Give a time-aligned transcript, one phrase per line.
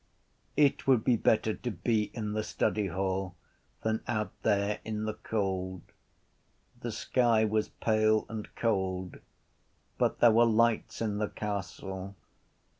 [0.57, 3.35] It would be better to be in the study hall
[3.83, 5.83] than out there in the cold.
[6.79, 9.19] The sky was pale and cold
[9.99, 12.15] but there were lights in the castle.